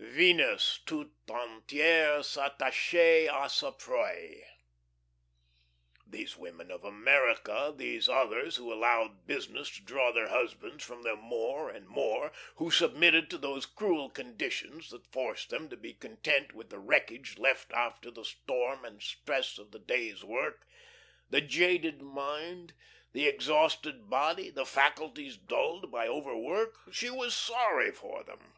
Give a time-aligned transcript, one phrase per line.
[0.00, 4.44] Venus toute entiere s'attachait a sa proie.
[6.06, 11.18] These women of America, these others who allowed business to draw their husbands from them
[11.18, 16.52] more and more, who submitted to those cruel conditions that forced them to be content
[16.54, 20.64] with the wreckage left after the storm and stress of the day's work
[21.28, 22.72] the jaded mind,
[23.12, 28.52] the exhausted body, the faculties dulled by overwork she was sorry for them.